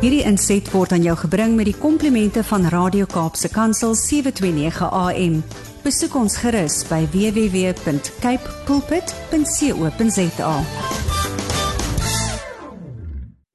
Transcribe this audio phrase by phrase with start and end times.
[0.00, 5.34] Hierdie inset word aan jou gebring met die komplimente van Radio Kaapse Kansel 729 AM.
[5.84, 10.54] Besoek ons gerus by www.cape pulpit.co.za.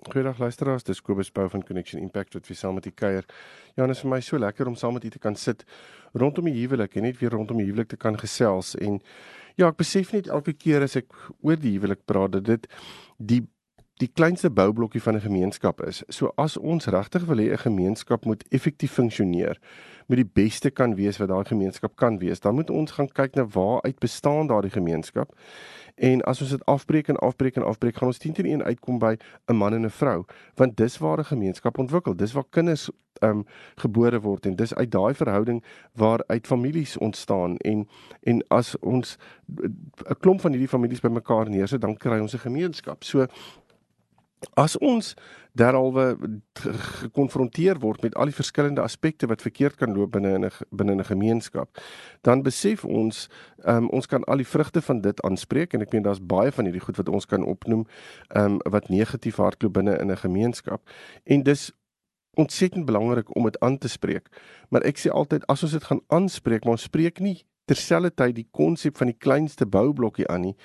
[0.06, 3.26] Goeiedag luisteraars, dis Kobus Pau van Connection Impact wat weer saam met u kuier.
[3.74, 5.66] Ja, dit is vir my so lekker om saam met u te kan sit
[6.14, 9.02] rondom die huwelik en net weer rondom die huwelik te kan gesels en
[9.58, 11.10] ja, ek besef net elke keer as ek
[11.42, 12.70] oor die huwelik praat dat dit
[13.18, 13.42] die
[14.02, 16.04] die kleinste boublokkie van 'n gemeenskap is.
[16.08, 19.60] So as ons regtig wil hê 'n gemeenskap moet effektief funksioneer,
[20.08, 23.36] moet die beste kan wees wat daai gemeenskap kan wees, dan moet ons gaan kyk
[23.36, 25.34] na waar uit bestaan daardie gemeenskap.
[25.96, 29.00] En as ons dit afbreek en afbreek en afbreek, gaan ons teen teen een uitkom
[29.00, 29.16] by
[29.48, 30.26] 'n man en 'n vrou,
[30.56, 32.16] want dis waar 'n gemeenskap ontwikkel.
[32.16, 32.90] Dis waar kinders
[33.22, 37.88] ehm um, gebore word en dis uit daai verhouding waar uit families ontstaan en
[38.24, 39.18] en as ons
[40.10, 43.04] 'n klomp van hierdie families bymekaar neersit, dan kry ons 'n gemeenskap.
[43.04, 43.28] So
[44.54, 45.14] As ons
[45.56, 46.18] derhalwe
[47.00, 51.04] gekonfronteer word met al die verskillende aspekte wat verkeerd kan loop binne 'n binne 'n
[51.04, 51.70] gemeenskap,
[52.22, 53.30] dan besef ons
[53.66, 56.66] um, ons kan al die vrugte van dit aanspreek en ek meen daar's baie van
[56.66, 57.88] hierdie goed wat ons kan opnoem
[58.36, 60.82] um, wat negatief hardloop binne in 'n gemeenskap
[61.24, 61.72] en dis
[62.36, 64.28] ontsettend belangrik om dit aan te spreek.
[64.70, 68.48] Maar ek sê altyd as ons dit gaan aanspreek, maar ons spreek nie terselfdertyd die
[68.52, 70.56] konsep van die kleinste boublokkie aan nie,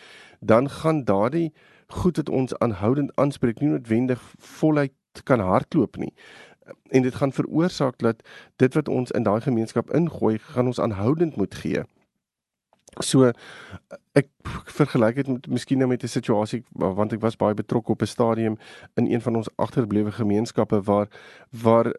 [0.41, 1.53] dan gaan daardie
[1.91, 6.13] goed wat ons aanhoudend aanspreek nie noodwendig voluit kan hardloop nie.
[6.91, 8.23] En dit gaan veroorsaak dat
[8.57, 11.83] dit wat ons in daai gemeenskap ingooi, gaan ons aanhoudend moet gee.
[12.99, 13.31] So
[14.19, 14.29] ek
[14.75, 18.07] vergelyk dit met miskien nou met 'n situasie want ek was baie betrokke op 'n
[18.07, 18.57] stadium
[18.95, 21.09] in een van ons agterblewe gemeenskappe waar
[21.51, 21.95] waar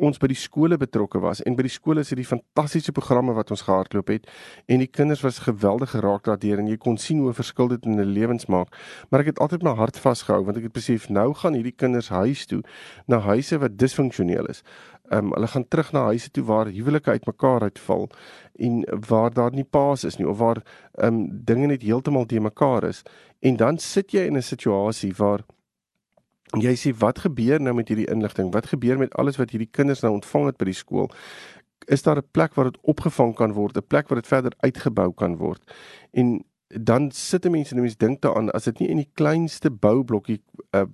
[0.00, 3.34] ons by die skole betrokke was en by die skole is dit die fantastiese programme
[3.36, 4.28] wat ons gehardloop het
[4.66, 7.98] en die kinders was geweldig geraak daardeur en jy kon sien hoe verskil dit in
[8.00, 8.72] hulle lewens maak.
[9.10, 12.08] Maar ek het altyd my hart vasgehou want ek het besef nou gaan hierdie kinders
[12.08, 12.62] huis toe
[13.06, 14.62] na huise wat disfunksioneel is.
[15.12, 18.08] Um, hulle gaan terug na huise toe waar huwelike uitmekaar uitval
[18.56, 20.62] en waar daar nie paas is nie of waar
[21.04, 23.02] um, dinge net heeltemal te mekaar is.
[23.42, 25.44] En dan sit jy in 'n situasie waar
[26.60, 28.52] jy sê wat gebeur nou met hierdie inligting?
[28.52, 31.10] Wat gebeur met alles wat hierdie kinders nou ontvang het by die skool?
[31.88, 35.12] Is daar 'n plek waar dit opgevang kan word, 'n plek waar dit verder uitgebou
[35.12, 35.62] kan word?
[36.12, 36.44] En
[36.80, 40.40] dan sit mense en mense dink daaraan as dit nie in die kleinste boublokkie
[40.72, 40.84] uh,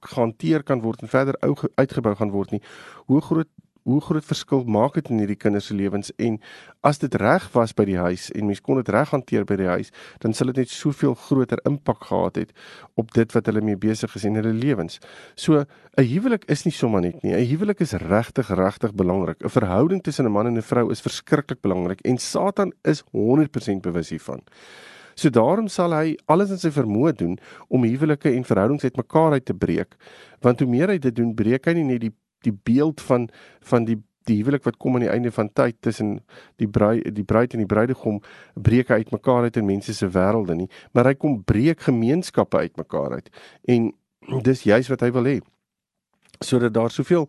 [0.00, 1.36] gehanteer kan word en verder
[1.74, 2.62] uitgebou gaan word nie.
[3.06, 3.48] Hoe groot
[3.88, 6.36] hoe groot verskil maak dit in hierdie kinders se lewens en
[6.86, 9.70] as dit reg was by die huis en mens kon dit reg hanteer by die
[9.70, 12.52] huis, dan sal dit net soveel groter impak gehad het
[13.00, 15.00] op dit wat hulle mee besig is in hulle lewens.
[15.36, 15.64] So
[15.98, 17.32] 'n huwelik is nie sommer net nie.
[17.32, 19.42] 'n Huwelik is regtig regtig belangrik.
[19.42, 23.82] 'n Verhouding tussen 'n man en 'n vrou is verskriklik belangrik en Satan is 100%
[23.82, 24.42] bewus hiervan.
[25.18, 27.38] So daarom sal hy alles in sy vermoë doen
[27.68, 29.96] om huwelike en verhoudings uitmekaar uit te breek.
[30.40, 32.12] Want hoe meer hy dit doen, breek hy nie net die
[32.46, 33.28] die beeld van
[33.60, 36.18] van die die huwelik wat kom aan die einde van tyd tussen
[36.60, 38.20] die bruid die bruid en die bruidegom
[38.54, 42.76] breek uit mekaar uit in mense se wêrelde nie maar hy kom breek gemeenskappe uit
[42.76, 43.30] mekaar uit.
[43.64, 43.92] En
[44.44, 45.38] dis juis wat hy wil hê
[46.38, 47.28] sodat daar soveel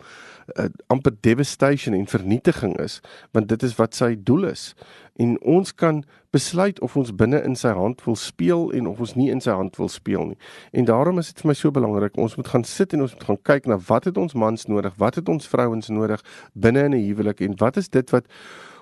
[0.56, 3.00] uh, amper devastation en vernietiging is
[3.32, 4.74] want dit is wat sy doel is
[5.20, 9.16] en ons kan besluit of ons binne in sy hand wil speel en of ons
[9.18, 10.38] nie in sy hand wil speel nie.
[10.72, 13.28] En daarom is dit vir my so belangrik ons moet gaan sit en ons moet
[13.32, 16.96] gaan kyk na wat het ons mans nodig, wat het ons vrouens nodig binne in
[16.96, 18.26] 'n huwelik en wat is dit wat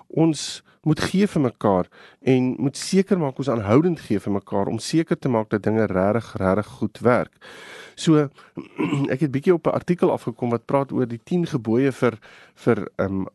[0.08, 1.88] ons moet gee vir mekaar
[2.20, 5.86] en moet seker maak ons aanhoudend gee vir mekaar om seker te maak dat dinge
[5.86, 7.34] regtig regtig goed werk.
[7.94, 8.28] So
[9.14, 12.18] ek het bietjie op 'n artikel afgekom wat praat oor die 10 gebooie vir
[12.54, 13.26] vir um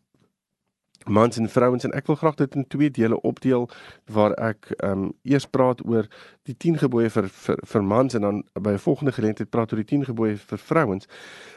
[1.06, 3.70] mans en vrouens en ek wil graag dit in twee dele opdeel
[4.08, 6.08] waar ek um eers praat oor
[6.48, 9.84] die 10 gebooie vir vir vir mans en dan by 'n volgende geleentheid praat oor
[9.84, 11.08] die 10 gebooie vir vrouens.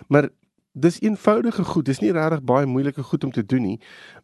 [0.08, 0.30] Maar
[0.76, 1.86] dis eenvoudige goed.
[1.88, 3.78] Dis nie regtig baie moeilike goed om te doen nie.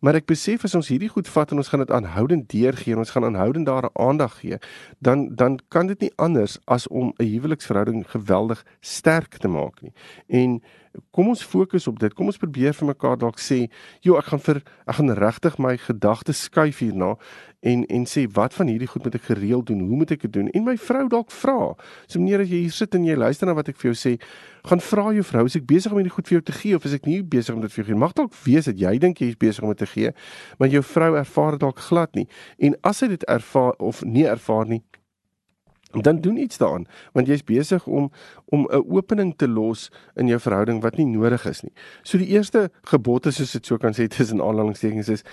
[0.04, 3.00] Maar ek besef as ons hierdie goed vat en ons gaan dit aanhoudend deurgee en
[3.04, 4.60] ons gaan aanhoudend daar aandag gee,
[5.00, 9.92] dan dan kan dit nie anders as om 'n huweliksverhouding geweldig sterk te maak nie.
[10.28, 10.60] En
[11.10, 12.14] kom ons fokus op dit.
[12.14, 15.76] Kom ons probeer vir mekaar dalk sê, "Jo, ek gaan vir ek gaan regtig my
[15.76, 17.16] gedagtes skuif hierna
[17.62, 19.80] en en sê wat van hierdie goed moet ek gereeld doen?
[19.80, 21.74] Hoe moet ek dit doen?" En my vrou dalk vra.
[22.06, 24.20] So meneer as jy hier sit en jy luister na wat ek vir jou sê,
[24.64, 26.84] gaan vra jou vrou, "Is ek besig om hierdie goed vir jou te gee of
[26.84, 28.98] is ek nie besig om dit vir jou te gee?" Mag dalk wees dat jy
[28.98, 30.12] dink jy is besig om dit te gee,
[30.58, 32.28] maar jou vrou ervaar dit dalk glad nie.
[32.58, 34.82] En as sy dit ervaar of nie ervaar nie,
[36.00, 38.10] dan doen iets daaraan want jy's besig om
[38.44, 41.72] om 'n opening te los in jou verhouding wat nie nodig is nie.
[42.02, 45.24] So die eerste gebod is soos dit so kan sê tussen aanhalingstekens is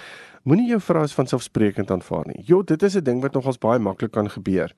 [0.44, 2.44] moenie jou vrou as vanselfsprekend aanvaar nie.
[2.48, 4.74] Jo, dit is 'n ding wat nogals baie maklik kan gebeur.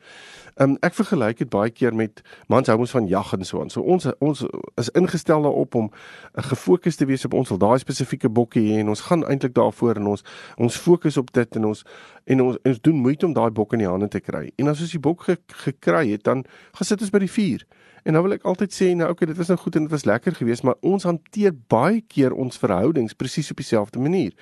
[0.57, 3.69] Um ek vergelyk dit baie keer met mans hou ons van jag en so aan.
[3.69, 4.45] So ons ons
[4.75, 5.91] is ingestel daarop om
[6.35, 9.95] gefokus te wees op ons wil daai spesifieke bokkie hê en ons gaan eintlik daarvoor
[9.95, 10.23] en ons
[10.57, 11.85] ons fokus op dit en ons
[12.25, 14.51] en ons, ons doen moeite om daai bok in die hande te kry.
[14.57, 15.37] En as ons die bok ge,
[15.71, 16.43] gekry het, dan
[16.77, 17.65] gaan sit ons by die vuur.
[18.03, 20.07] En nou wil ek altyd sê nou okay, dit was nou goed en dit was
[20.09, 24.33] lekker geweest, maar ons hanteer baie keer ons verhoudings presies op dieselfde manier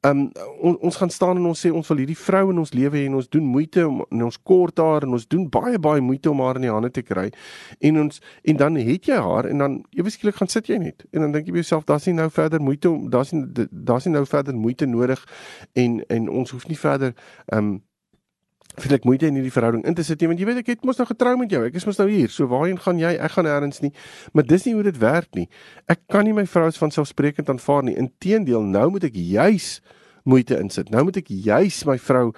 [0.00, 0.30] um,
[0.60, 3.06] on, ons gaan staan en ons sê ons wil hierdie vrou in ons lewe hê
[3.08, 6.30] en ons doen moeite om en ons kort haar en ons doen baie baie moeite
[6.30, 7.28] om haar in die hande te kry.
[7.84, 8.22] En ons
[8.52, 11.34] en dan het jy haar en dan ewe skielik gaan sit jy net en dan
[11.34, 14.24] dink jy by jouself daar's nie nou verder moeite om daar's nie daar's nie nou
[14.28, 15.24] verder moeite nodig
[15.74, 17.14] en en ons hoef nie verder
[17.54, 17.78] um
[18.84, 20.86] vir ek moeite in hierdie verhouding in te sit nie want jy weet ek het
[20.88, 21.62] mos nou getrou met jou.
[21.66, 22.32] Ek is mos nou hier.
[22.34, 23.14] So waarheen gaan jy?
[23.16, 23.92] Ek gaan nêrens nie.
[24.32, 25.48] Maar dis nie hoe dit werk nie.
[25.90, 27.96] Ek kan nie my vrou van selfsprekend aanvaar nie.
[27.98, 29.78] Inteendeel nou moet ek juis
[30.24, 30.90] moeite insit.
[30.90, 32.32] Nou moet ek juis my vrou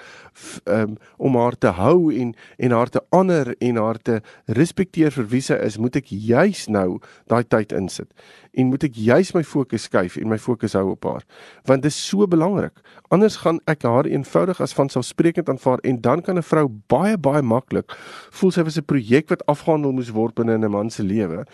[0.64, 5.26] um, om haar te hou en en haar te honor en haar te respekteer vir
[5.32, 8.10] wie sy is, moet ek juis nou daai tyd insit.
[8.52, 11.24] En moet ek juis my fokus skuif en my fokus hou op haar.
[11.66, 12.80] Want dit is so belangrik.
[13.10, 17.42] Anders gaan ek haar eenvoudig as vanselfsprekend aanvaar en dan kan 'n vrou baie baie
[17.42, 17.96] maklik
[18.30, 21.44] voel sy was 'n projek wat afgehandel moes word binne 'n man se lewe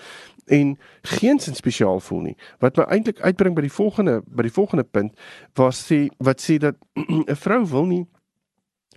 [0.46, 2.36] en geens spesiaal voel nie.
[2.58, 5.16] Wat my eintlik uitbring by die volgende by die volgende punt
[5.58, 6.76] was sê wat sê dat
[7.28, 8.04] 'n vrou wil nie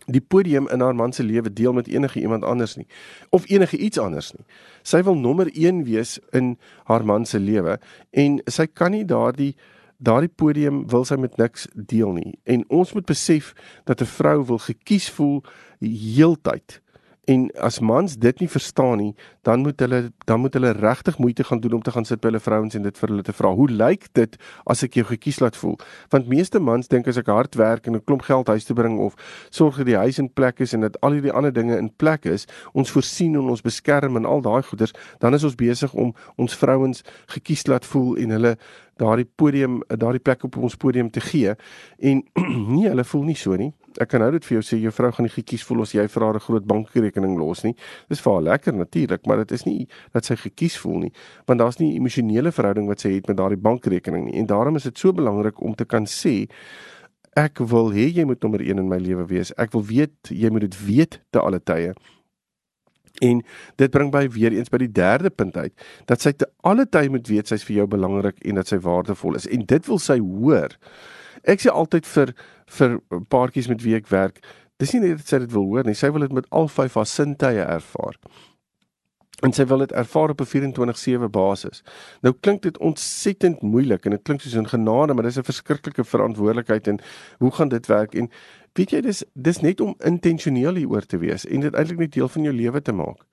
[0.05, 2.87] die podium in haar man se lewe deel met enige iemand anders nie
[3.29, 4.45] of enige iets anders nie.
[4.83, 7.79] Sy wil nommer 1 wees in haar man se lewe
[8.11, 9.55] en sy kan nie daardie
[9.99, 12.39] daardie podium wil sy met niks deel nie.
[12.43, 13.53] En ons moet besef
[13.83, 15.43] dat 'n vrou wil gekies voel
[15.79, 16.81] heeltyd.
[17.29, 19.11] En as mans dit nie verstaan nie,
[19.45, 22.31] dan moet hulle dan moet hulle regtig moeite gaan doen om te gaan sit by
[22.31, 23.51] hulle vrouens en dit vir hulle te vra.
[23.53, 25.77] Hoe lyk dit as ek jou gekies laat voel?
[26.09, 28.97] Want meeste mans dink as ek hard werk en 'n klomp geld huis toe bring
[28.99, 29.13] of
[29.49, 32.25] sorg dat die huis in plek is en dat al hierdie ander dinge in plek
[32.25, 36.15] is, ons voorsien en ons beskerm en al daai goeders, dan is ons besig om
[36.35, 38.57] ons vrouens gekies laat voel en hulle
[38.97, 41.55] daardie podium, daardie plek op ons podium te gee.
[41.99, 42.23] En
[42.73, 45.11] nee, hulle voel nie so nie ek kan nou dit vir jou sê jou vrou
[45.11, 47.75] gaan nie gekies voel as jy vir haar 'n groot bankrekening los nie.
[48.09, 51.11] Dis vir haar lekker natuurlik, maar dit is nie dat sy gekies voel nie,
[51.45, 54.39] want daar's nie emosionele verhouding wat sy het met daardie bankrekening nie.
[54.39, 56.47] En daarom is dit so belangrik om te kan sê
[57.35, 59.51] ek wil hê jy moet nommer 1 in my lewe wees.
[59.57, 61.93] Ek wil weet jy moet dit weet te alle tye.
[63.21, 63.41] En
[63.75, 65.73] dit bring by weer eens by die derde punt uit
[66.05, 69.35] dat sy te alle tye moet weet sy's vir jou belangrik en dat sy waardevol
[69.35, 69.47] is.
[69.47, 70.75] En dit wil sy hoor.
[71.43, 72.33] Ek sê altyd vir
[72.77, 74.39] vir paartjies met wie ek werk,
[74.80, 76.95] dis nie net dat sy dit wil hoor nie, sy wil dit met al vyf
[77.00, 78.16] haar sintuie ervaar.
[79.44, 81.83] En sy wil dit ervaar op 'n 24/7 basis.
[82.21, 86.04] Nou klink dit ontsettend moeilik en dit klink soos 'n genade, maar dis 'n verskriklike
[86.04, 87.00] verantwoordelikheid en
[87.39, 88.16] hoe gaan dit werk?
[88.16, 88.30] En
[88.74, 92.27] weet jy dis dis net om intentioneel hieroor te wees en dit eintlik net deel
[92.27, 93.25] van jou lewe te maak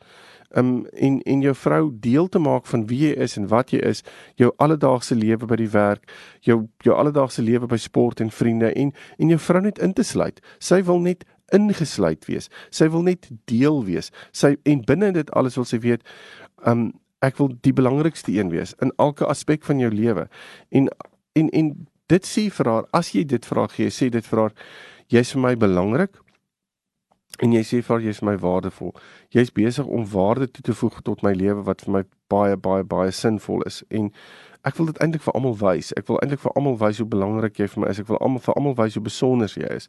[0.54, 3.81] um, en en jou vrou deel te maak van wie jy is en wat jy
[3.82, 4.02] is,
[4.34, 6.10] jou alledaagse lewe by die werk,
[6.40, 10.04] jou jou alledaagse lewe by sport en vriende en en jou vrou net in te
[10.04, 10.40] sluit.
[10.58, 12.50] Sy wil net ingesluit wees.
[12.70, 14.10] Sy wil net deel wees.
[14.32, 16.02] Sy en binne dit alles wil sy weet,
[16.66, 16.92] um
[17.25, 20.26] ek wil die belangrikste een wees in elke aspek van jou lewe.
[20.70, 20.90] En
[21.37, 21.72] en en
[22.06, 24.52] dit sê vir haar, as jy dit vra gee, sê dit vir haar,
[25.10, 26.20] jy's vir my belangrik
[27.43, 28.94] en jy sê vir jy's my waardevol.
[29.35, 32.03] Jy's besig om waarde toe te voeg tot my lewe wat vir my
[32.33, 34.11] baie baie baie sinvol is en
[34.66, 35.93] ek wil dit eintlik vir almal wys.
[35.97, 38.00] Ek wil eintlik vir almal wys hoe belangrik jy vir my is.
[38.02, 39.88] Ek wil almal vir almal wys hoe besonder jy is.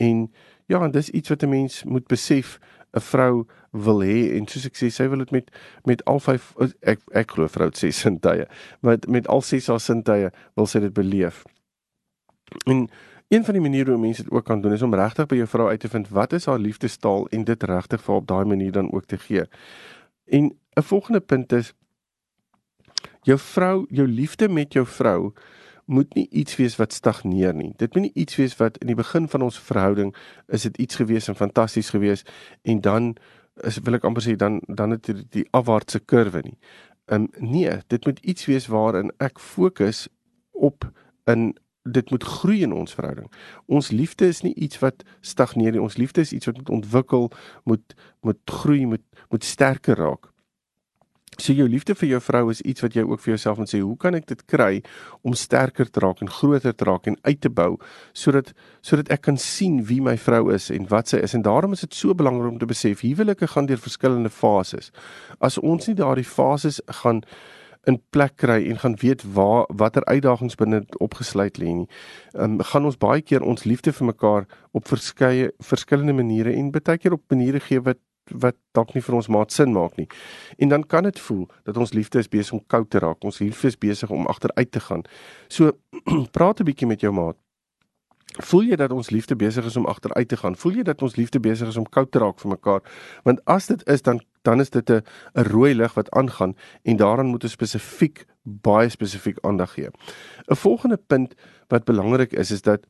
[0.00, 0.26] En
[0.72, 2.58] ja, en dis iets wat 'n mens moet besef
[2.96, 5.50] 'n vrou wil hê en soos ek sê sy wil dit met
[5.84, 8.46] met al vyf ek ek glo vrou sê sintuie
[8.82, 11.44] met met al ses haar sintuie wil sy dit beleef.
[12.66, 12.88] En
[13.28, 15.48] Een van die maniere hoe mense dit ook kan doen is om regtig by jou
[15.48, 18.72] vrou uit te vind wat is haar liefdestaal en dit regtig vir op daai manier
[18.72, 19.42] dan ook te gee.
[20.24, 21.72] En 'n volgende punt is
[23.22, 25.32] jou vrou, jou liefde met jou vrou
[25.84, 27.72] moet nie iets wees wat stagneer nie.
[27.76, 30.14] Dit moet nie iets wees wat in die begin van ons verhouding
[30.46, 32.24] is dit iets gewees en fantasties gewees
[32.62, 33.16] en dan
[33.54, 36.58] is wil ek amper sê dan dan het dit die afwaartse kurwe nie.
[37.06, 40.08] Ehm um, nee, dit moet iets wees waarin ek fokus
[40.50, 40.90] op
[41.24, 41.56] in
[41.92, 43.30] dit moet groei in ons verhouding.
[43.66, 45.82] Ons liefde is nie iets wat stagneer nie.
[45.82, 47.30] Ons liefde is iets wat moet ontwikkel,
[47.64, 50.32] moet moet groei, moet moet sterker raak.
[51.36, 53.82] So jou liefde vir jou vrou is iets wat jy ook vir jouself moet sê,
[53.84, 54.78] hoe kan ek dit kry
[55.26, 57.74] om sterker te raak en groter te raak en uit te bou
[58.16, 61.76] sodat sodat ek kan sien wie my vrou is en wat sy is en daarom
[61.76, 64.88] is dit so belangrik om te besef huwelike gaan deur verskillende fases.
[65.36, 67.20] As ons nie daardie fases gaan
[67.86, 71.88] in plek kry en gaan weet waar watter uitdagings binne opgesluit lê nie.
[72.34, 76.72] Ehm um, gaan ons baie keer ons liefde vir mekaar op verskeie verskillende maniere en
[76.74, 78.02] baie keer op maniere gee wat
[78.34, 80.08] wat dalk nie vir ons maat sin maak nie.
[80.58, 83.24] En dan kan dit voel dat ons liefde is besig om koud te raak.
[83.24, 85.04] Ons liefde is besig om agteruit te gaan.
[85.48, 85.72] So
[86.36, 87.36] praat 'n bietjie met jou maat.
[88.36, 90.56] Voel jy dat ons liefde besig is om agteruit te gaan?
[90.56, 92.82] Voel jy dat ons liefde besig is om koud te raak vir mekaar?
[93.24, 95.02] Want as dit is dan dan is dit 'n
[95.34, 99.90] 'n rooi lig wat aangaan en daaraan moet ons spesifiek baie spesifiek aandag gee.
[100.46, 101.34] 'n Volgende punt
[101.68, 102.80] wat belangrik is is dat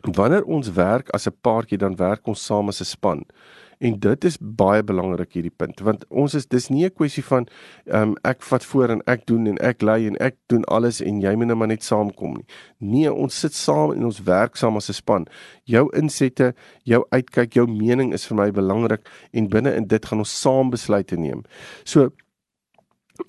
[0.00, 3.26] wanneer ons werk as 'n paartjie dan werk ons saam as 'n span.
[3.78, 7.46] En dit is baie belangrik hierdie punt want ons is dis nie 'n kwessie van
[7.84, 11.00] ehm um, ek vat voor en ek doen en ek lei en ek doen alles
[11.00, 12.46] en jy moet nou maar net saamkom nie.
[12.78, 15.26] Nee, ons sit saam en ons werk saam as 'n span.
[15.64, 16.54] Jou insette,
[16.84, 20.70] jou uitkyk, jou mening is vir my belangrik en binne in dit gaan ons saam
[20.70, 21.42] besluite neem.
[21.84, 22.10] So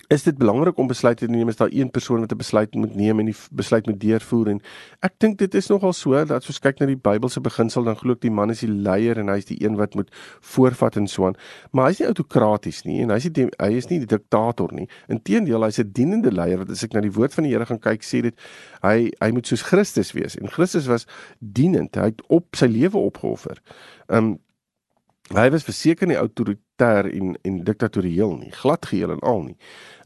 [0.08, 1.48] is dit belangrik om besluite te neem?
[1.48, 4.48] As daar een persoon wat 'n besluit moet neem en die besluit moet deurvoer?
[4.48, 4.60] En
[5.00, 7.96] ek dink dit is nogal so dat as ons kyk na die Bybelse beginsel dan
[7.96, 10.96] glo ek die man is die leier en hy is die een wat moet voorvat
[10.96, 11.36] en so aan.
[11.72, 14.72] Maar hy is nie autokraties nie en hy is nie hy is nie die diktator
[14.72, 14.88] nie.
[15.08, 17.80] Inteendeel hy's 'n dienende leier wat as ek na die woord van die Here gaan
[17.80, 18.34] kyk sê dit
[18.82, 20.36] hy hy moet soos Christus wees.
[20.36, 21.06] En Christus was
[21.38, 21.94] dienend.
[21.96, 23.58] Hy het op sy lewe opgeoffer.
[24.08, 24.38] Um,
[25.28, 29.56] Hy was verseker nie autoritair en en diktatorieel nie, glad geheel en al nie.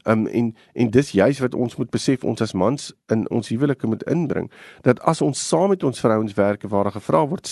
[0.03, 3.87] Um en en dis juis wat ons moet besef ons as mans in ons huwelike
[3.87, 4.51] moet inbring
[4.81, 7.47] dat as ons saam met ons vrouens werk waar gevra word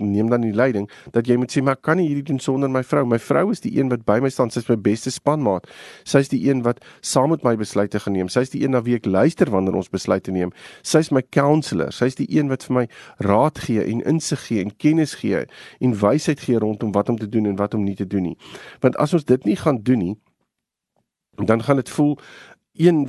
[0.00, 2.82] neem dan die leiding dat jy moet sê maar kan nie hierdie doen sonder my
[2.86, 3.04] vrou.
[3.08, 5.68] My vrou is die een wat by my staan, sy is my beste spanmaat.
[6.08, 8.30] Sy is die een wat saam met my besluite geneem.
[8.32, 10.54] Sy is die een na wie ek luister wanneer ons besluite neem.
[10.82, 11.92] Sy is my counselor.
[11.94, 12.86] Sy is die een wat vir my
[13.26, 15.44] raad gee en insig gee en kennis gee
[15.80, 18.36] en wysheid gee rondom wat om te doen en wat om nie te doen nie.
[18.80, 20.16] Want as ons dit nie gaan doen nie,
[21.46, 22.18] dan gaan dit voel
[22.72, 23.08] een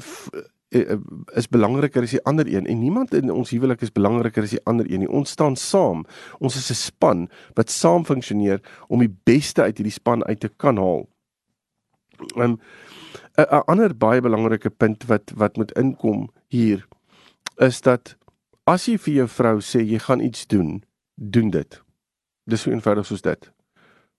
[0.71, 4.63] is belangriker as die ander een en niemand in ons huwelik is belangriker as die
[4.65, 5.09] ander een nie.
[5.09, 6.05] Ons staan saam.
[6.39, 10.49] Ons is 'n span wat saam funksioneer om die beste uit hierdie span uit te
[10.49, 11.07] kan haal.
[12.35, 12.59] Um,
[13.37, 16.87] 'n 'n ander baie belangrike punt wat wat moet inkom hier
[17.57, 18.15] is dat
[18.63, 20.83] as jy vir jou vrou sê jy gaan iets doen,
[21.15, 21.81] doen dit.
[22.45, 23.51] Dis so eenvoudig soos dit.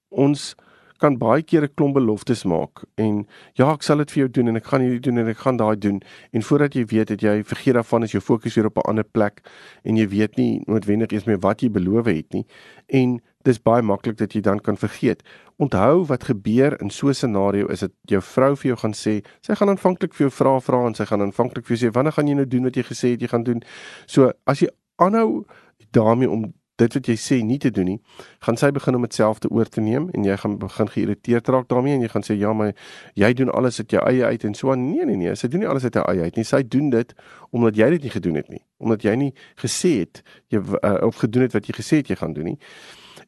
[0.09, 0.55] Ons
[1.03, 3.27] kan baie keer 'n klomp beloftes maak en
[3.59, 5.57] ja, ek sal dit vir jou doen en ek gaan hierdie doen en ek gaan
[5.57, 6.01] daai doen
[6.33, 9.05] en voordat jy weet het jy vergeet daarvan as jou fokus weer op 'n ander
[9.05, 9.43] plek
[9.85, 12.47] en jy weet nie noodwendig eens meer wat jy beloof het nie
[12.89, 15.23] en dis baie maklik dat jy dan kan vergeet.
[15.63, 19.25] Onthou wat gebeur in so 'n scenario is dit jou vrou vir jou gaan sê,
[19.41, 22.13] sy gaan aanvanklik vir jou vra vra en sy gaan aanvanklik vir jou sê wanneer
[22.13, 23.63] gaan jy nou doen wat jy gesê het jy gaan doen.
[24.07, 25.45] So as jy aanhou
[25.93, 27.99] daarmee om dit wat jy sê nie te doen nie,
[28.47, 31.51] gaan sy begin om dit self te oor te neem en jy gaan begin geïrriteerd
[31.55, 32.73] raak daarmee en jy gaan sê ja, maar
[33.19, 34.89] jy doen alles uit jou eie uit en so aan.
[34.91, 36.47] Nee nee nee, sy doen nie alles uit haar eie uit nie.
[36.49, 37.15] Sy doen dit
[37.51, 40.23] omdat jy dit nie gedoen het nie, omdat jy nie gesê het
[40.53, 42.59] jy uh, of gedoen het wat jy gesê het jy gaan doen nie.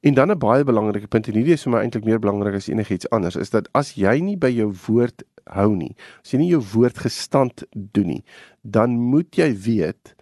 [0.05, 2.69] En dan 'n baie belangrike punt en hierdie is vir my eintlik meer belangrik as
[2.69, 6.51] enigiets anders, is dat as jy nie by jou woord hou nie, as jy nie
[6.51, 8.25] jou woord gestand doen nie,
[8.63, 10.14] dan moet jy weet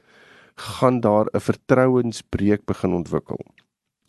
[0.63, 3.41] gaan daar 'n vertrouensbreuk begin ontwikkel.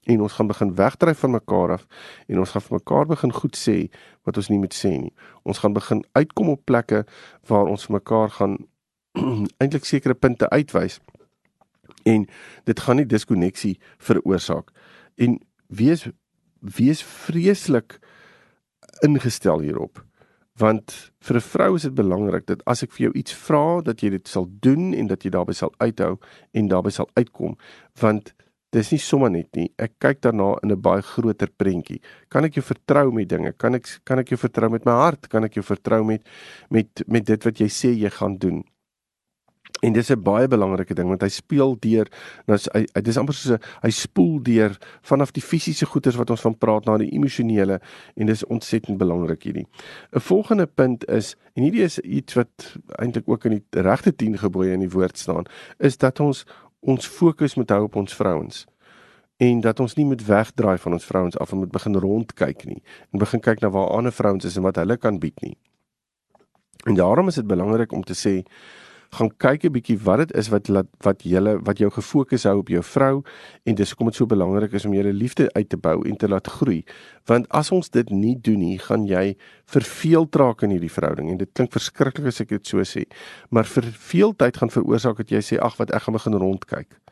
[0.03, 1.85] En ons gaan begin wegdryf van mekaar af
[2.27, 3.89] en ons gaan vir mekaar begin goed sê
[4.23, 5.13] wat ons nie moet sê nie.
[5.43, 7.05] Ons gaan begin uitkom op plekke
[7.47, 8.57] waar ons vir mekaar gaan
[9.61, 10.99] eintlik sekere punte uitwys.
[12.03, 12.27] En
[12.63, 14.71] dit gaan nie diskonneksie veroorsaak.
[15.15, 16.07] En wees
[16.59, 17.99] wees vreeslik
[19.01, 20.05] ingestel hierop
[20.59, 24.01] want vir 'n vrou is dit belangrik dat as ek vir jou iets vra dat
[24.03, 26.19] jy dit sal doen en dat jy daarbey sal uithou
[26.53, 27.57] en daarbey sal uitkom.
[27.99, 28.33] Want
[28.71, 29.71] dis nie sommer net nie.
[29.77, 32.01] Ek kyk daarna in 'n baie groter prentjie.
[32.29, 33.53] Kan ek jou vertrou met dinge?
[33.53, 35.29] Kan ek kan ek jou vertrou met my hart?
[35.29, 36.21] Kan ek jou vertrou met
[36.69, 38.63] met met dit wat jy sê jy gaan doen
[39.83, 42.07] En dis 'n baie belangrike ding want hy speel deur
[42.47, 46.41] nou hy dis amper soos 'n hy spoel deur vanaf die fisiese goeders wat ons
[46.41, 47.81] van praat na die emosionele
[48.15, 49.67] en dis ontsettend belangrik hierdie.
[50.15, 54.37] 'n Volgende punt is en hierdie is iets wat eintlik ook in die regte 10
[54.37, 55.43] gebooie in die woord staan
[55.79, 56.45] is dat ons
[56.79, 58.65] ons fokus moet hou op ons vrouens
[59.37, 62.81] en dat ons nie moet wegdraai van ons vrouens af en moet begin rondkyk nie
[63.11, 65.57] en begin kyk na waar ander vrouens is en wat hulle kan bied nie.
[66.85, 68.43] En daarom is dit belangrik om te sê
[69.13, 70.69] gaan kyk 'n bietjie wat dit is wat
[71.05, 73.23] wat julle wat jou gefokus hou op jou vrou
[73.63, 76.27] en dis hoekom dit so belangrik is om julle liefde uit te bou en te
[76.27, 76.83] laat groei.
[77.25, 81.37] Want as ons dit nie doen nie, gaan jy verveeld raak in hierdie verhouding en
[81.37, 83.05] dit klink verskriklik as ek dit so sê,
[83.49, 87.02] maar verveeldheid gaan veroorsaak dat jy sê ag wat ek gaan begin rondkyk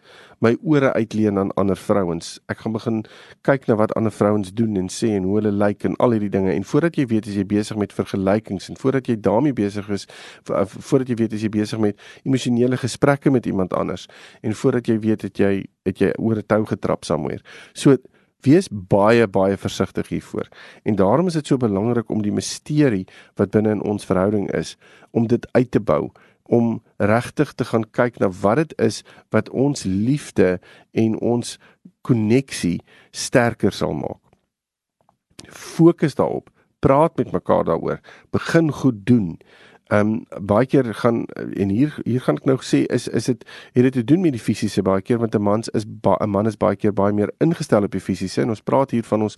[0.41, 2.39] my ore uitleen aan ander vrouens.
[2.51, 3.01] Ek gaan begin
[3.47, 6.15] kyk na wat ander vrouens doen en sê en hoe hulle lyk like en al
[6.15, 6.53] hierdie dinge.
[6.53, 10.07] En voordat jy weet as jy besig met vergelykings en voordat jy daarmee besig is,
[10.45, 14.07] voordat jy weet as jy besig met emosionele gesprekke met iemand anders
[14.41, 15.53] en voordat jy weet dat jy
[15.85, 17.41] het jy oor 'n tou getrap somewhere.
[17.73, 17.97] So
[18.41, 20.47] Wees baie baie versigtig hiervoor.
[20.83, 23.05] En daarom is dit so belangrik om die misterie
[23.37, 24.77] wat binne in ons verhouding is,
[25.11, 26.09] om dit uit te bou
[26.43, 30.59] om regtig te gaan kyk na wat dit is wat ons liefde
[30.91, 31.57] en ons
[32.01, 32.81] koneksie
[33.11, 34.19] sterker sal maak.
[35.49, 37.99] Fokus daarop, praat met mekaar daaroor,
[38.31, 39.37] begin goed doen.
[39.91, 43.41] Ehm um, baie keer gaan en hier hier gaan ek nou sê is is dit
[43.75, 46.47] het dit te doen met die fisiese baie keer want 'n mans is 'n man
[46.47, 49.37] is baie keer baie meer ingestel op die fisiese en ons praat hier van ons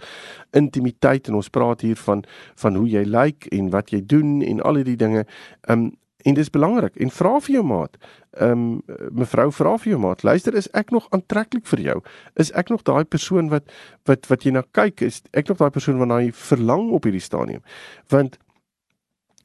[0.51, 2.23] intimiteit en ons praat hier van
[2.55, 5.25] van hoe jy lyk like en wat jy doen en al hierdie dinge.
[5.61, 5.91] Ehm um,
[6.23, 6.95] En dis belangrik.
[6.95, 7.97] En vra vir jou maat.
[8.31, 10.23] Ehm um, mevrou vra vir jou maat.
[10.23, 11.97] Luister, is ek nog aantreklik vir jou?
[12.39, 13.67] Is ek nog daai persoon wat
[14.09, 15.01] wat wat jy na kyk?
[15.01, 17.61] Is ek nog daai persoon waarna jy verlang op hierdie stadium?
[18.07, 18.37] Want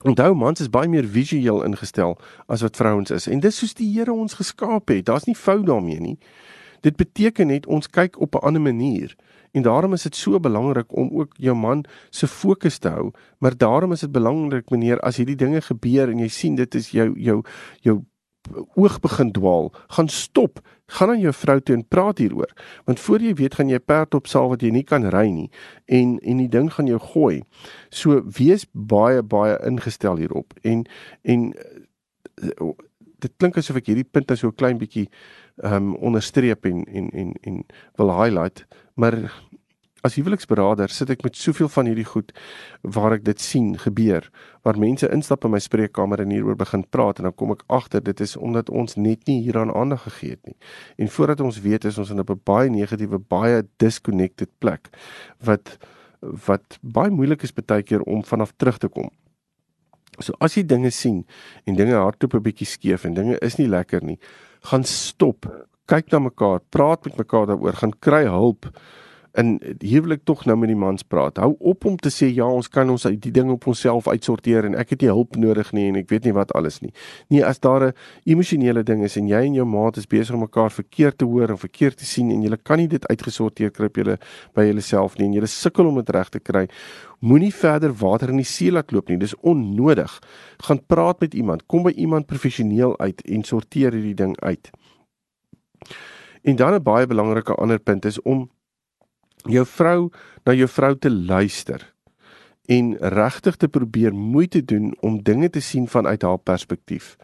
[0.06, 3.26] onthou mans is baie meer visueel ingestel as wat vrouens is.
[3.26, 5.06] En dis soos die Here ons geskaap het.
[5.06, 6.18] Daar's nie fout daarmee nie.
[6.80, 9.16] Dit beteken net ons kyk op 'n ander manier.
[9.52, 13.56] En daarom is dit so belangrik om ook jou man se fokus te hou, maar
[13.56, 17.12] daarom is dit belangrik meneer as hierdie dinge gebeur en jy sien dit is jou
[17.16, 17.42] jou
[17.80, 18.02] jou
[18.74, 22.52] oog begin dwaal, gaan stop, gaan aan jou vrou toe en praat hieroor.
[22.84, 25.48] Want voor jy weet gaan jy perd op saal wat jy nie kan ry nie
[25.84, 27.42] en en die ding gaan jou gooi.
[27.90, 30.86] So wees baie baie ingestel hierop en
[31.22, 32.72] en eh,
[33.18, 35.08] dit klink asof ek hierdie punt as so 'n klein bietjie
[35.62, 37.64] ehm um, onderstreep en en en en
[37.96, 39.18] wil highlight, maar
[40.06, 42.30] as huweliksberader sit ek met soveel van hierdie goed
[42.96, 44.28] waar ek dit sien gebeur,
[44.66, 48.04] waar mense instap in my spreekkamer en hieroor begin praat en dan kom ek agter
[48.04, 50.56] dit is omdat ons net nie hieraan aandag gegee het nie.
[51.02, 54.88] En voordat ons weet is ons in 'n baie negatiewe, baie disconnected plek
[55.40, 55.78] wat
[56.20, 59.10] wat baie moeilik is baie keer om vanaf terug te kom.
[60.18, 61.26] So as jy dinge sien
[61.64, 64.18] en dinge hardloop 'n bietjie skeef en dinge is nie lekker nie,
[64.60, 65.46] gaan stop,
[65.88, 68.68] kyk na mekaar, praat met mekaar daaroor, gaan kry hulp.
[69.38, 71.36] En wil ek tog nou met die mans praat.
[71.38, 74.74] Hou op om te sê ja, ons kan ons die dinge op onsself uitsorteer en
[74.74, 76.90] ek het nie hulp nodig nie en ek weet nie wat alles nie.
[77.30, 77.92] Nee, as daar 'n
[78.26, 81.52] emosionele ding is en jy en jou maat is besig om mekaar verkeerd te hoor
[81.52, 84.18] of verkeerd te sien en julle kan nie dit uitgesorteer kry op julle
[84.54, 86.68] by julleself nie en julle sukkel om dit reg te kry,
[87.20, 89.18] moenie verder water in die see laat loop nie.
[89.18, 90.20] Dis onnodig.
[90.58, 94.70] Gaan praat met iemand, kom by iemand professioneel uit en sorteer hierdie ding uit.
[96.42, 98.48] En dan 'n baie belangrike ander punt is om
[99.44, 100.10] jou vrou
[100.44, 101.84] na jou vrou te luister
[102.68, 107.16] en regtig te probeer moeite doen om dinge te sien vanuit haar perspektief.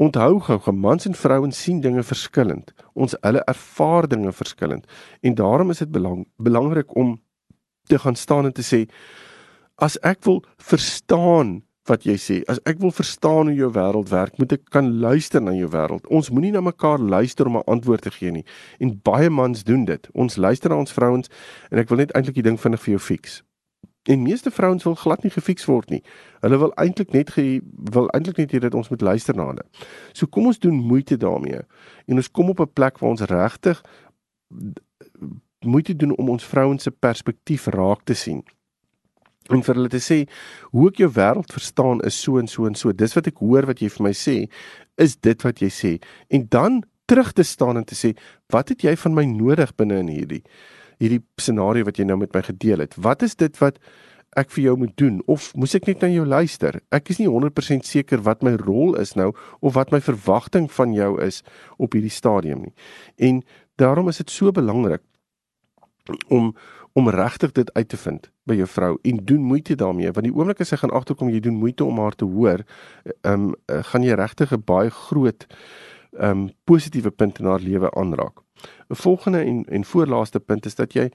[0.00, 2.72] Onthou gou, gemans en vrouens sien dinge verskillend.
[2.92, 4.86] Ons hulle ervaar dinge verskillend
[5.20, 7.18] en daarom is dit belang, belangrik om
[7.88, 8.84] te gaan staan en te sê
[9.80, 12.38] as ek wil verstaan wat jy sê.
[12.50, 16.06] As ek wil verstaan hoe jou wêreld werk, moet ek kan luister na jou wêreld.
[16.08, 18.44] Ons moenie na mekaar luister om 'n antwoord te gee nie.
[18.78, 20.08] En baie mans doen dit.
[20.12, 21.28] Ons luister na ons vrouens
[21.70, 23.42] en ek wil net eintlik die ding vinnig vir jou fix.
[24.08, 26.02] En meeste vrouens wil glad nie gefiks word nie.
[26.40, 27.60] Hulle wil eintlik net ge,
[27.92, 29.64] wil eintlik net hê dat ons moet luister na hulle.
[30.12, 31.60] So kom ons doen moeite daarmee.
[32.06, 33.82] En ons kom op 'n plek waar ons regtig
[35.60, 38.42] moeite doen om ons vrouens se perspektief raak te sien
[39.54, 40.22] en vir hulle te sê
[40.70, 42.92] hoe ek jou wêreld verstaan is so en so en so.
[42.92, 44.36] Dis wat ek hoor wat jy vir my sê,
[45.00, 45.92] is dit wat jy sê.
[46.30, 48.12] En dan terug te staan en te sê,
[48.54, 50.44] wat het jy van my nodig binne in hierdie
[51.00, 52.92] hierdie scenario wat jy nou met my gedeel het?
[53.00, 53.78] Wat is dit wat
[54.38, 56.76] ek vir jou moet doen of moes ek net na jou luister?
[56.92, 59.30] Ek is nie 100% seker wat my rol is nou
[59.64, 61.40] of wat my verwagting van jou is
[61.80, 62.74] op hierdie stadium nie.
[63.16, 63.40] En
[63.80, 65.00] daarom is dit so belangrik
[66.28, 66.54] om
[66.92, 70.34] om regtig dit uit te vind by jou vrou en doen moeite daarmee want die
[70.34, 72.64] oomblik as sy gaan agterkom jy doen moeite om haar te hoor,
[73.22, 75.46] ehm um, gaan jy regtig 'n baie groot
[76.18, 78.42] ehm um, positiewe punt in haar lewe aanraak.
[78.90, 81.10] 'n Volgende en en voorlaaste punt is dat jy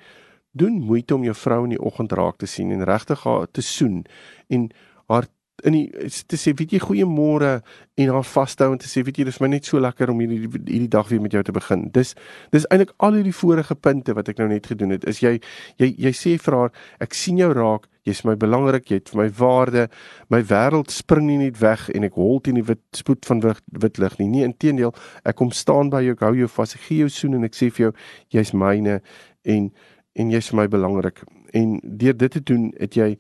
[0.52, 3.62] doen moeite om jou vrou in die oggend raak te sien en regtig haar te
[3.62, 4.06] soen
[4.48, 4.70] en
[5.08, 5.28] haar
[5.66, 7.52] in die te sê weet jy goeiemôre
[7.98, 10.46] en haar vashou en te sê weet jy dis my net so lekker om hierdie
[10.46, 11.88] hierdie dag weer met jou te begin.
[11.96, 12.14] Dis
[12.54, 15.08] dis eintlik al hierdie vorige punte wat ek nou net gedoen het.
[15.10, 15.40] Is jy
[15.82, 16.74] jy jy sê vir haar
[17.04, 19.88] ek sien jou raak, jy's my belangrik, jy het vir my waarde.
[20.34, 23.64] My wêreld spring nie net weg en ek hol teen die wit spoed van wit,
[23.82, 24.30] wit lig nie.
[24.36, 24.94] Nee, inteendeel,
[25.26, 27.58] ek kom staan by jou, ek hou jou vas, ek gee jou soen en ek
[27.58, 27.96] sê vir jou
[28.38, 29.02] jy's myne
[29.50, 29.72] en
[30.16, 31.26] en jy's vir my belangrik.
[31.58, 33.16] En deur dit te doen, het jy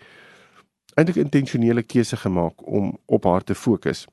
[0.96, 4.06] eintlik intentionele keuse gemaak om op haar te fokus.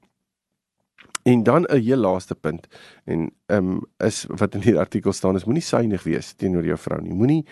[1.23, 2.67] En dan 'n heel laaste punt
[3.05, 6.79] en ehm um, is wat in hierdie artikel staan is moenie suiwig wees teenoor jou
[6.79, 7.15] vrou nie.
[7.15, 7.47] Moenie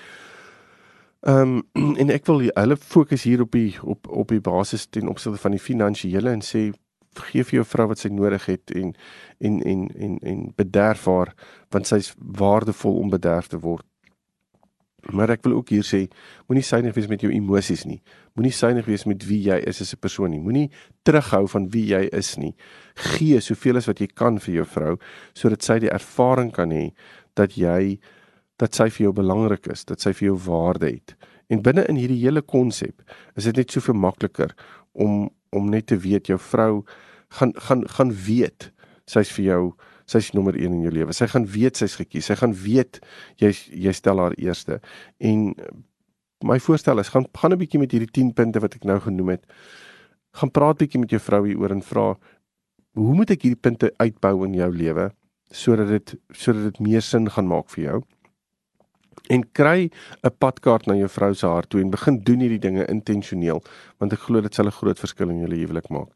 [1.21, 5.09] ehm um, en ek wil hulle fokus hier op die op op die basis ten
[5.09, 6.73] opsigte van die finansiële en sê
[7.15, 8.95] gee vir jou vrou wat sy nodig het en
[9.39, 11.35] en en en en bederf haar
[11.71, 13.90] want sy's waardevol om bederf te word.
[15.13, 16.05] Maar ek wil ook hier sê,
[16.49, 18.01] moenie suiwig wees met jou emosies nie.
[18.37, 20.41] Moenie suiwig wees met wie jy is as 'n persoon nie.
[20.41, 20.71] Moenie
[21.05, 22.55] terughou van wie jy is nie.
[22.95, 24.99] Gee soveel as wat jy kan vir jou vrou
[25.35, 26.93] sodat sy die ervaring kan hê
[27.35, 27.99] dat jy
[28.59, 31.17] dat sy vir jou belangrik is, dat sy vir jou waarde het.
[31.49, 33.03] En binne in hierdie hele konsep
[33.37, 34.55] is dit net soveel makliker
[34.93, 36.85] om om net te weet jou vrou
[37.39, 38.71] gaan gaan gaan weet
[39.07, 39.63] sy's vir jou
[40.11, 41.15] sy's nommer 1 in jou lewe.
[41.17, 42.31] Sy gaan weet sy's gekies.
[42.31, 43.01] Sy gaan weet
[43.43, 43.53] jy
[43.87, 44.81] jy stel haar eerste.
[45.19, 45.55] En
[46.47, 49.37] my voorstel is gaan gaan 'n bietjie met hierdie 10 punte wat ek nou genoem
[49.37, 49.45] het.
[50.35, 52.17] Gaan praat bietjie met jou vrou hieroor en vra
[52.95, 55.11] hoe moet ek hierdie punte uitbou in jou lewe
[55.51, 57.99] sodat dit sodat dit meer sin gaan maak vir jou
[59.29, 59.91] en kry
[60.25, 63.63] 'n padkaart na jou vrou se hart toe en begin doen hierdie dinge intentioneel
[63.99, 66.09] want ek glo dit sal 'n groot verskil in julle huwelik maak.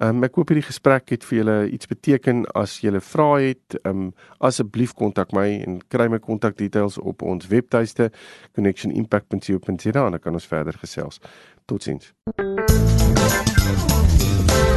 [0.00, 3.76] Um, ek hoop hierdie gesprek het vir julle iets beteken as julle vra het.
[3.84, 8.10] Um, asseblief kontak my en kry my kontakdetails op ons webtuiste
[8.56, 11.20] connectionimpact.co.za en dan kan ons verder gesels.
[11.68, 12.14] Totsiens.